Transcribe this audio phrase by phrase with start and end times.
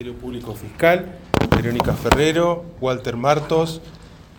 [0.00, 1.06] Ministerio Público Fiscal,
[1.56, 3.80] Verónica Ferrero, Walter Martos,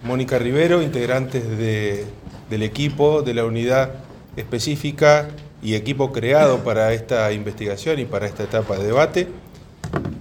[0.06, 2.06] Mónica Rivero, integrantes de-
[2.50, 3.92] del equipo de la unidad
[4.38, 5.28] específica
[5.62, 9.28] y equipo creado para esta investigación y para esta etapa de debate.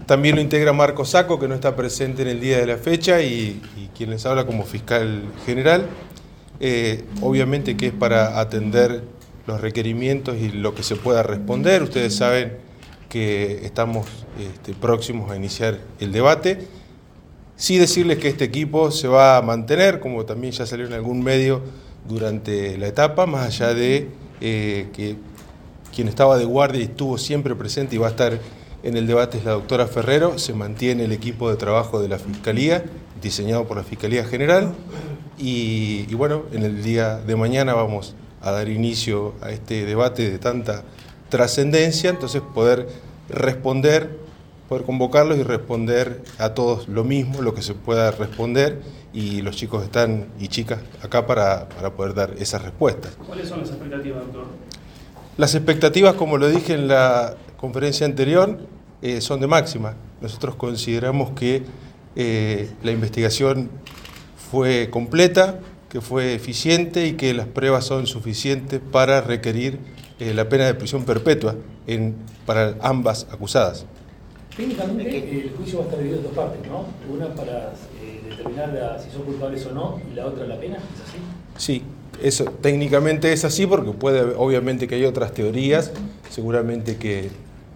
[0.06, 3.20] También lo integra Marco Saco, que no está presente en el día de la fecha
[3.23, 5.86] y, y quien les habla como fiscal general.
[6.59, 9.05] Eh, obviamente que es para atender
[9.46, 11.84] los requerimientos y lo que se pueda responder.
[11.84, 12.66] Ustedes saben
[13.09, 14.06] que estamos
[14.38, 16.66] este, próximos a iniciar el debate.
[17.56, 21.23] Sí decirles que este equipo se va a mantener, como también ya salió en algún
[21.23, 21.62] medio
[22.09, 24.09] durante la etapa, más allá de
[24.41, 25.16] eh, que
[25.95, 28.38] quien estaba de guardia y estuvo siempre presente y va a estar
[28.84, 32.19] en el debate es la doctora Ferrero, se mantiene el equipo de trabajo de la
[32.19, 32.84] Fiscalía,
[33.20, 34.72] diseñado por la Fiscalía General,
[35.36, 40.30] y, y bueno, en el día de mañana vamos a dar inicio a este debate
[40.30, 40.84] de tanta
[41.28, 42.88] trascendencia, entonces poder
[43.28, 44.19] responder,
[44.69, 48.80] poder convocarlos y responder a todos lo mismo, lo que se pueda responder,
[49.12, 53.16] y los chicos están y chicas acá para, para poder dar esas respuestas.
[53.27, 54.44] ¿Cuáles son las expectativas, doctor?
[55.36, 58.58] Las expectativas, como lo dije en la conferencia anterior,
[59.03, 59.94] eh, son de máxima.
[60.20, 61.62] Nosotros consideramos que
[62.16, 63.70] eh, la investigación
[64.50, 69.78] fue completa, que fue eficiente y que las pruebas son suficientes para requerir
[70.20, 71.55] eh, la pena de prisión perpetua
[71.86, 72.14] en,
[72.47, 73.86] para ambas acusadas.
[74.56, 76.84] Técnicamente el juicio va a estar dividido en dos partes, ¿no?
[77.14, 80.77] Una para eh, determinar la- si son culpables o no y la otra la pena,
[80.77, 81.19] ¿es así?
[81.56, 81.83] Sí,
[82.22, 85.92] eso técnicamente es así porque puede, obviamente que hay otras teorías,
[86.30, 87.28] seguramente que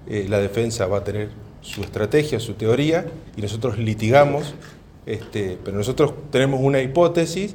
[0.08, 1.28] eh, la defensa va a tener
[1.60, 3.06] su estrategia, su teoría,
[3.36, 4.54] y nosotros litigamos,
[5.06, 7.54] este, pero nosotros tenemos una hipótesis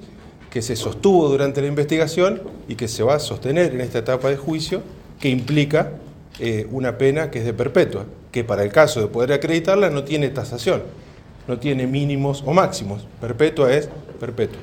[0.49, 4.29] que se sostuvo durante la investigación y que se va a sostener en esta etapa
[4.29, 4.81] de juicio,
[5.19, 5.91] que implica
[6.39, 10.03] eh, una pena que es de perpetua, que para el caso de poder acreditarla no
[10.03, 10.83] tiene tasación,
[11.47, 14.59] no tiene mínimos o máximos, perpetua es perpetua.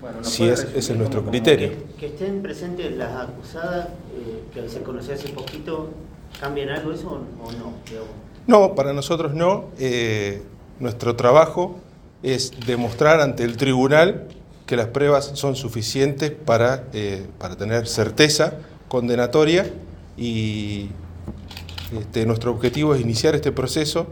[0.00, 1.70] Bueno, ¿nos Sí, puede es- ese es nuestro criterio.
[1.70, 5.90] Que, que estén presentes las acusadas, eh, que se conoció hace poquito,
[6.40, 7.72] ¿cambian algo eso o no?
[7.88, 8.10] Digamos.
[8.46, 9.66] No, para nosotros no.
[9.78, 10.42] Eh,
[10.78, 11.76] nuestro trabajo
[12.22, 14.28] es demostrar ante el tribunal
[14.66, 18.54] que las pruebas son suficientes para, eh, para tener certeza
[18.88, 19.70] condenatoria
[20.16, 20.88] y
[21.96, 24.06] este, nuestro objetivo es iniciar este proceso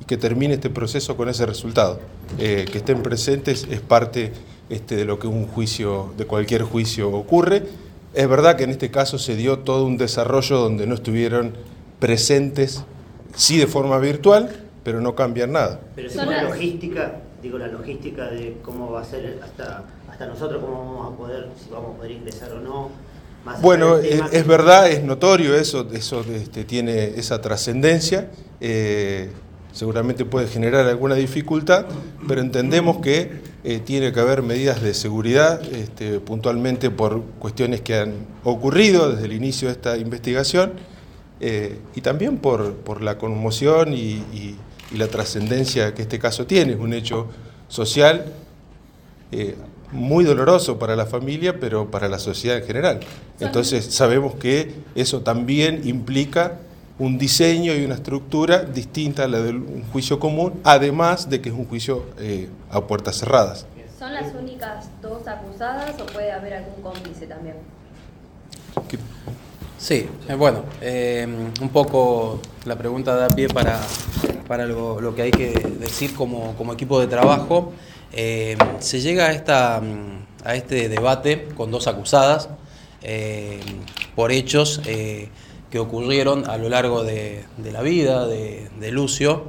[0.00, 2.00] y que termine este proceso con ese resultado.
[2.38, 4.32] Eh, que estén presentes es parte
[4.70, 7.64] este, de lo que un juicio, de cualquier juicio ocurre.
[8.14, 11.52] Es verdad que en este caso se dio todo un desarrollo donde no estuvieron
[12.00, 12.82] presentes,
[13.34, 14.50] sí de forma virtual,
[14.84, 15.80] pero no cambian nada.
[15.94, 20.60] Pero la las- logística, digo la logística de cómo va a ser hasta, hasta nosotros,
[20.62, 22.90] cómo vamos a poder, si vamos a poder ingresar o no.
[23.44, 29.30] más Bueno, es, verdad, es notorio eso, eso este, tiene esa trascendencia, eh,
[29.72, 31.86] seguramente puede generar alguna dificultad,
[32.26, 33.30] pero entendemos que
[33.64, 39.26] eh, tiene que haber medidas de seguridad, este, puntualmente por cuestiones que han ocurrido desde
[39.26, 40.72] el inicio de esta investigación,
[41.40, 43.96] eh, y también por, por la conmoción y,
[44.32, 44.56] y-
[44.92, 47.28] y la trascendencia que este caso tiene, es un hecho
[47.68, 48.24] social
[49.32, 49.56] eh,
[49.92, 53.00] muy doloroso para la familia, pero para la sociedad en general.
[53.40, 56.58] Entonces sabemos que eso también implica
[56.98, 61.48] un diseño y una estructura distinta a la de un juicio común, además de que
[61.48, 63.66] es un juicio eh, a puertas cerradas.
[63.98, 67.56] ¿Son las únicas dos acusadas o puede haber algún cómplice también?
[69.78, 71.26] Sí, eh, bueno, eh,
[71.60, 73.80] un poco la pregunta da pie para,
[74.48, 77.72] para lo, que hay que decir como, equipo de trabajo.
[78.12, 79.82] Eh, se llega a, esta,
[80.44, 82.48] a este debate con dos acusadas
[83.02, 83.60] eh,
[84.16, 85.28] por hechos eh,
[85.70, 89.44] que ocurrieron a lo largo de, la vida de, Lucio,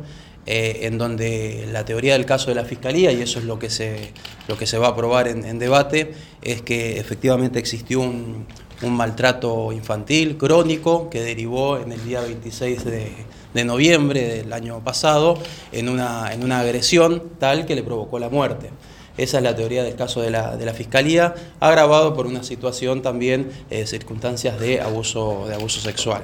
[0.46, 4.12] en donde la teoría del caso de la Fiscalía, y eso es lo que se,
[4.48, 6.12] lo que se va a aprobar en, en debate,
[6.42, 8.46] es que efectivamente existió un,
[8.81, 15.38] un maltrato infantil crónico que derivó en el día 26 de, noviembre del año pasado
[15.72, 18.69] en una, en una agresión tal que le provocó la muerte.
[19.18, 23.01] Esa es la teoría del caso de la, de la Fiscalía, agravado por una situación
[23.01, 26.21] también, eh, circunstancias de abuso, de abuso sexual,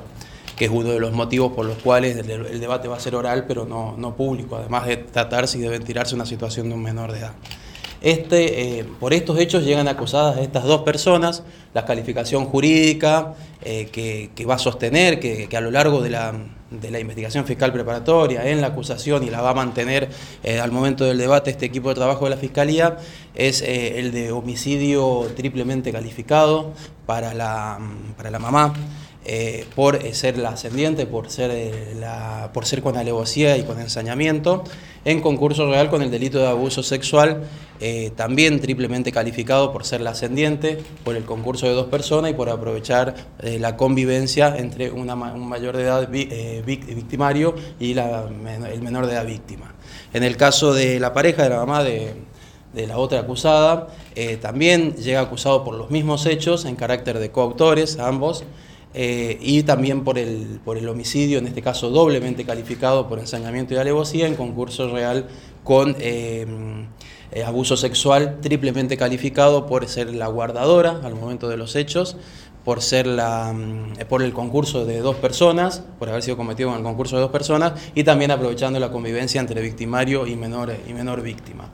[0.56, 3.16] que es uno de los motivos por los cuales el, el debate va a ser
[3.16, 6.84] oral, pero no, no público, además de tratarse y de ventilarse una situación de un
[6.84, 7.34] menor de edad.
[8.06, 11.42] Este, eh, por estos hechos llegan acusadas estas dos personas,
[11.74, 17.46] la calificación jurídica eh, que, va a sostener que, a lo largo de la, investigación
[17.46, 20.10] fiscal preparatoria, en la acusación y la va a mantener
[20.44, 22.98] eh, al momento del debate este equipo de trabajo de la Fiscalía,
[23.34, 26.74] es el de homicidio triplemente calificado
[27.08, 27.80] para la,
[28.18, 28.76] para la mamá.
[29.28, 33.80] Eh, por ser la ascendiente, por ser, eh, la, por ser con alevosía y con
[33.80, 34.64] ensañamiento,
[35.04, 37.42] en concurso real con el delito de abuso sexual,
[37.80, 42.34] eh, también triplemente calificado por ser la ascendiente, por el concurso de dos personas y
[42.36, 48.26] por aprovechar la convivencia entre una, un mayor de edad victimario y la,
[48.72, 49.74] el menor de edad víctima.
[50.14, 52.14] En el caso de la pareja de la mamá de,
[52.74, 53.88] de la otra acusada,
[54.40, 58.46] también llega acusado por los mismos hechos en carácter de coautores, ambos,
[58.98, 63.74] eh, y también por el, por el homicidio, en este caso doblemente calificado por ensañamiento
[63.74, 65.28] y alevosía, en concurso real
[65.66, 66.46] con eh,
[67.34, 72.16] eh, abuso sexual triplemente calificado por ser la guardadora al momento de los hechos,
[72.64, 76.78] por ser la, mm, por el concurso de dos personas, por haber sido cometido en
[76.78, 80.94] el concurso de dos personas, y también aprovechando la convivencia entre victimario y menor, y
[80.94, 81.70] menor víctima.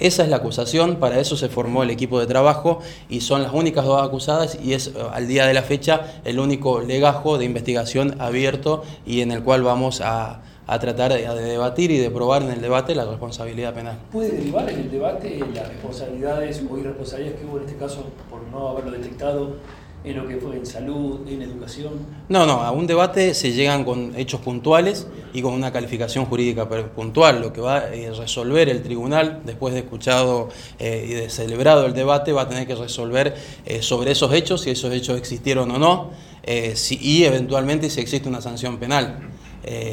[0.00, 2.80] Esa es la acusación, para eso se formó el equipo de trabajo
[3.10, 6.40] y son las únicas dos acusadas y es eh, al día de la fecha el
[6.40, 11.98] único legajo de investigación abierto y en el cual vamos a, tratar de, debatir y
[11.98, 13.98] de probar en el debate la responsabilidad penal.
[14.10, 18.40] ¿Puede derivar en el debate las responsabilidades o irresponsabilidades que hubo en este caso por
[18.44, 19.56] no haberlo detectado
[20.02, 21.92] en lo que fue en salud, en educación?
[22.28, 26.68] No, no, a un debate se llegan con hechos puntuales y con una calificación jurídica
[26.68, 27.40] puntual.
[27.40, 30.48] Lo que va a resolver el tribunal, después de escuchado
[30.78, 33.34] eh, y de celebrado el debate, va a tener que resolver
[33.66, 36.10] eh, sobre esos hechos, si esos hechos existieron o no,
[36.42, 39.18] eh, y eventualmente si existe una sanción penal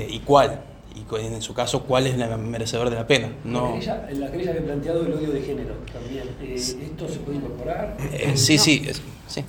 [0.09, 0.62] y cuál
[0.98, 3.32] y en su caso cuál es el merecedor de la pena.
[3.44, 3.78] No...
[3.78, 7.98] La, querella, que ha planteado el odio de género también, ¿esto se puede incorporar?
[8.36, 8.88] sí, sí,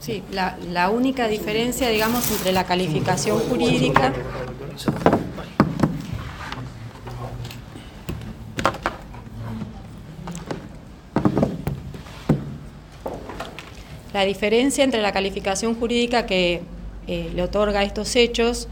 [0.00, 4.12] Sí, la, única diferencia, digamos, entre la calificación jurídica...
[14.12, 16.62] La diferencia entre la calificación jurídica que
[17.06, 18.66] eh, le otorga estos hechos,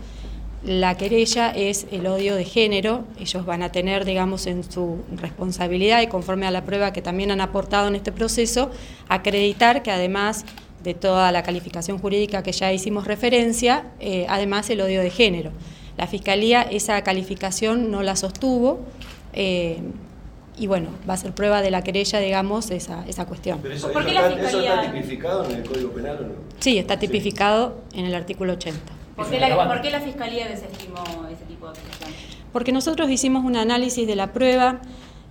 [0.64, 3.05] la querella es el odio de género.
[3.20, 7.31] Ellos van a tener, digamos, en su responsabilidad y conforme a la prueba que también
[7.31, 8.70] han aportado en este proceso,
[9.08, 10.44] acreditar que además
[10.82, 15.53] de toda la calificación jurídica que ya hicimos referencia, eh, además el odio de género.
[15.97, 18.81] La Fiscalía esa calificación no la sostuvo
[19.32, 19.79] eh,
[20.58, 23.61] y bueno, va a ser prueba de la querella, digamos, esa, esa cuestión.
[23.62, 26.35] Pero eso, está, tipificado en el Código Penal o no?
[26.61, 28.81] Sí, está tipificado en el artículo 80.
[29.16, 31.02] ¿Por qué, la, ¿Por qué la Fiscalía desestimó
[31.32, 32.10] ese tipo de acusación?
[32.52, 34.80] Porque nosotros hicimos un análisis de la prueba,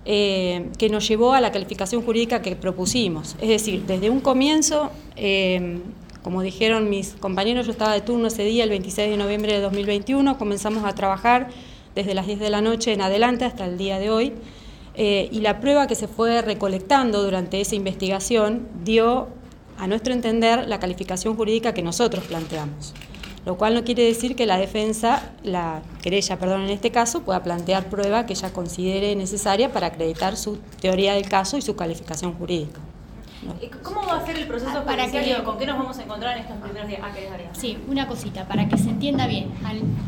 [0.04, 3.36] eh, que nos llevó a la calificación jurídica que propusimos.
[3.40, 5.80] Es decir, desde un comienzo, eh,
[6.22, 9.60] como dijeron mis compañeros, yo estaba de turno ese día, el 26 de noviembre de
[9.60, 11.48] 2021, comenzamos a trabajar
[11.94, 14.32] desde las 10 de la noche en adelante hasta el día de hoy,
[14.94, 19.28] eh, y la prueba que se fue recolectando durante esa investigación dio,
[19.78, 22.94] a nuestro entender, la calificación jurídica que nosotros planteamos
[23.46, 27.44] lo cual no quiere decir que la defensa, la querella, perdón, en este caso, pueda
[27.44, 32.34] plantear prueba que ella considere necesaria para acreditar su teoría del caso y su calificación
[32.34, 32.80] jurídica.
[33.84, 36.42] ¿Cómo va a ser el proceso para que, ¿Con qué nos vamos a encontrar en
[36.42, 37.00] estos primeros días?
[37.04, 37.12] Ah,
[37.52, 39.52] sí, una cosita, para que se entienda bien,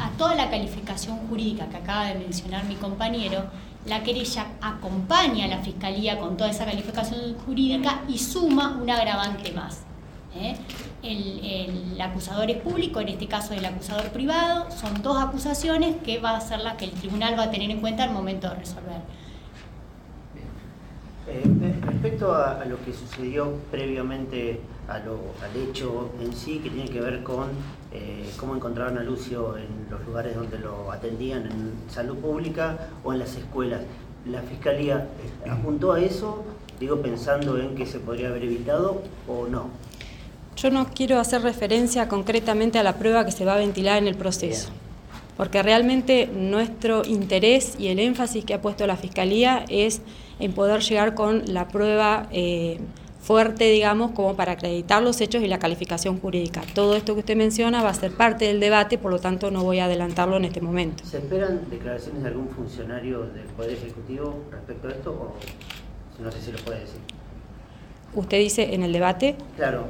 [0.00, 3.44] a toda la calificación jurídica que acaba de mencionar mi compañero,
[3.87, 9.52] la querella acompaña a la Fiscalía con toda esa calificación jurídica y suma un agravante
[9.52, 9.82] más.
[10.34, 10.56] ¿eh?
[11.02, 16.36] El, acusador es público, en este caso el acusador privado, son dos acusaciones que va
[16.36, 19.00] a ser las que el tribunal va a tener en cuenta al momento de resolver.
[21.28, 25.02] Eh, respecto a, lo que sucedió previamente al
[25.56, 27.48] hecho en sí, que tiene que ver con
[27.93, 33.12] eh, cómo encontraron a Lucio en los lugares donde lo atendían, en salud pública o
[33.12, 33.82] en las escuelas,
[34.26, 35.06] ¿la Fiscalía
[35.50, 36.44] apuntó a eso,
[36.81, 39.67] digo pensando en que se podría haber evitado o no?
[40.60, 44.08] Yo no quiero hacer referencia concretamente a la prueba que se va a ventilar en
[44.08, 44.70] el proceso,
[45.36, 50.00] porque realmente nuestro interés y el énfasis que ha puesto la Fiscalía es
[50.41, 52.81] en poder llegar con la prueba eh,
[53.20, 56.62] fuerte, digamos, como para acreditar los hechos y la calificación jurídica.
[56.74, 59.62] Todo esto que usted menciona va a ser parte del debate, por lo tanto no
[59.62, 61.05] voy a adelantarlo en este momento.
[61.05, 66.41] ¿Se esperan declaraciones de algún funcionario del Poder Ejecutivo respecto a esto o no sé
[66.41, 66.98] si lo puede decir?
[68.12, 69.36] ¿Usted dice en el debate?
[69.55, 69.84] Claro,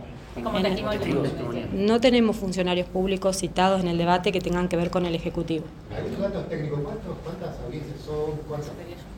[1.73, 5.65] no tenemos funcionarios públicos citados en el debate que tengan que ver con el Ejecutivo.
[5.95, 6.81] ¿Hay datos técnicos?
[7.25, 8.33] ¿Cuántas audiencias son?
[8.49, 8.71] ¿Cuántos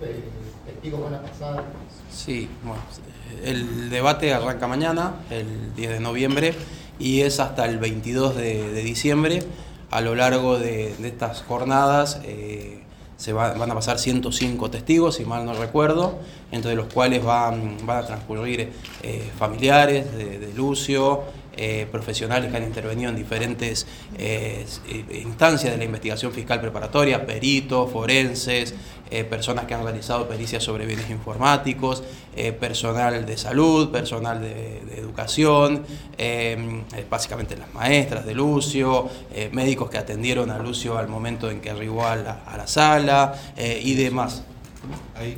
[0.03, 0.21] eh,
[0.67, 1.65] testigos van a pasar?
[2.11, 2.83] Sí, bueno,
[3.45, 6.55] el debate arranca mañana, el 10 de noviembre,
[6.99, 9.43] y es hasta el 22 de, diciembre.
[9.91, 12.83] A lo largo de, estas jornadas eh,
[13.21, 16.19] se van a pasar 105 testigos, si mal no recuerdo,
[16.51, 18.73] entre los cuales van, van a transcurrir
[19.03, 21.25] eh, familiares de, Lucio,
[21.57, 24.65] eh, profesionales que han intervenido en diferentes eh,
[25.23, 28.75] instancias de la investigación fiscal preparatoria, peritos, forenses,
[29.29, 32.05] personas que han realizado pericias sobre bienes informáticos,
[32.61, 35.85] personal de salud, personal de, educación,
[37.11, 39.09] básicamente las maestras de Lucio,
[39.51, 43.35] médicos que atendieron a Lucio al momento en que arribó a la, a la sala
[43.59, 44.45] y demás.
[45.17, 45.37] Ahí.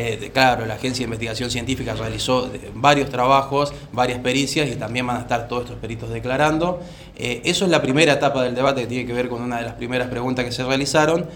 [0.00, 5.04] Eh, claro, la Agencia de Investigación Científica realizó eh, varios trabajos, varias pericias y también
[5.04, 6.78] van a estar todos estos peritos declarando.
[7.16, 9.64] Eh, eso es la primera etapa del debate que tiene que ver con una de
[9.64, 11.26] las primeras preguntas que se realizaron.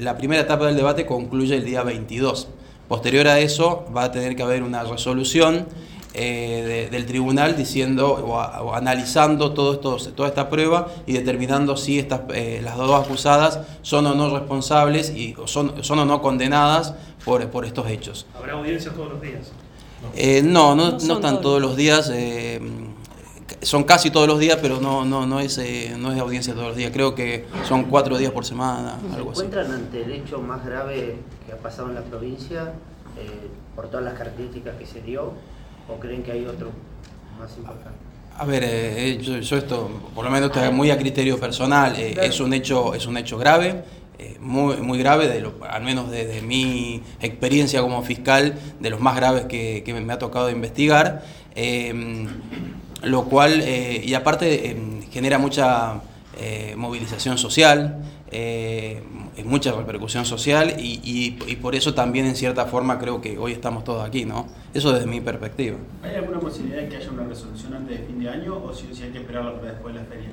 [0.00, 2.48] la primera etapa del debate concluye el día 22.
[2.88, 5.66] Posterior a eso va a tener que haber una resolución
[6.14, 12.20] eh, del tribunal diciendo o, analizando todo esto, toda esta prueba y determinando si estas,
[12.34, 17.48] eh, las dos acusadas son o no responsables y son, son o no condenadas por,
[17.48, 18.26] por estos hechos.
[18.36, 19.52] ¿Habrá audiencias todos los días?
[20.14, 22.12] Eh, no, no, no, están todos los días.
[23.62, 25.58] son casi todos los días, pero no, no, no, es,
[25.96, 26.90] no es audiencia todos los días.
[26.92, 28.98] Creo que son cuatro días por semana.
[29.14, 31.16] ¿Se encuentran ante el hecho más grave
[31.46, 32.74] que ha pasado en la provincia
[33.74, 35.32] por todas las características que se dio?
[35.88, 36.70] ¿O creen que hay otro
[37.38, 38.12] más importante?
[38.38, 42.52] A ver, eh, yo, esto, por lo menos muy a criterio personal, eh, es un
[42.54, 43.84] hecho, es un hecho grave,
[44.18, 49.16] eh, muy, muy grave, de al menos desde mi experiencia como fiscal, de los más
[49.16, 51.22] graves que, que me ha tocado investigar,
[53.02, 54.76] lo cual, y aparte
[55.10, 56.00] genera mucha
[56.76, 57.98] movilización social,
[59.44, 61.00] mucha repercusión social y,
[61.46, 64.46] y, por eso también en cierta forma creo que hoy estamos todos aquí, ¿no?
[64.72, 65.76] Eso desde mi perspectiva.
[66.02, 68.86] ¿Hay alguna posibilidad de que haya una resolución antes de fin de año o si,
[69.02, 70.30] hay que esperarla para después de la feria?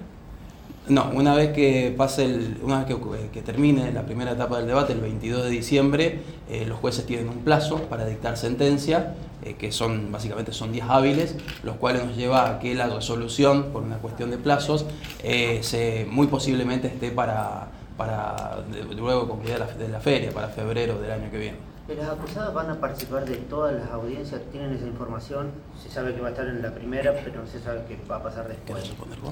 [0.88, 4.68] No, una vez que pase el, una vez que, que, termine la primera etapa del
[4.68, 9.13] debate, el 22 de diciembre, eh, los jueces tienen un plazo para dictar sentencia,
[9.44, 13.65] eh, que son básicamente son días hábiles, los cuales nos lleva a que la resolución,
[13.72, 14.86] por una cuestión de plazos,
[15.24, 17.68] eh, se, muy posiblemente esté para
[18.00, 18.63] para
[18.96, 21.58] luego concluir la, de la feria, para febrero del año que viene.
[21.89, 24.39] ¿Las acusadas van a participar de todas las audiencias?
[24.53, 25.51] ¿Tienen esa información?
[25.84, 28.18] Se sabe que va a estar en la primera, pero no se sabe qué va
[28.18, 28.89] a pasar después.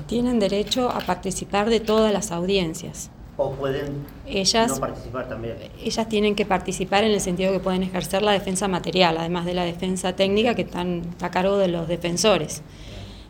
[0.07, 3.09] Tienen derecho a participar de todas las audiencias.
[3.37, 5.55] ¿O pueden ellas, no participar también?
[5.81, 9.53] Ellas tienen que participar en el sentido que pueden ejercer la defensa material, además de
[9.53, 12.63] la defensa técnica que están a cargo de los defensores.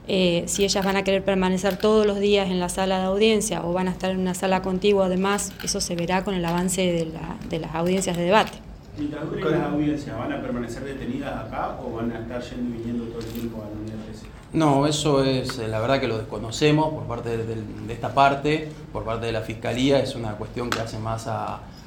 [0.09, 3.63] Eh, si ellas van a querer permanecer todos los días en la sala de audiencia
[3.65, 6.81] o van a estar en una sala contigua, además, eso se verá con el avance
[7.49, 8.53] de, las audiencias de debate.
[8.97, 12.77] Mientras duren las audiencias, ¿van a permanecer detenidas acá o van a estar yendo y
[12.79, 14.25] viniendo todo el tiempo a la unidad 13?
[14.53, 19.03] No, eso es, eh, la verdad que lo desconocemos por parte de, esta parte, por
[19.03, 21.27] parte de la Fiscalía, es una cuestión que hace más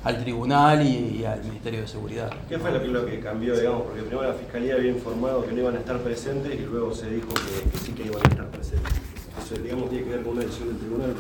[0.05, 2.33] al tribunal y, al Ministerio de Seguridad.
[2.49, 3.83] ¿Qué fue lo que cambió, digamos?
[3.83, 7.11] Porque primero la Fiscalía había informado que no iban a estar presentes y luego se
[7.11, 8.93] dijo que, sí que iban a estar presentes.
[9.45, 11.15] Eso, digamos, tiene que ver con una decisión del tribunal,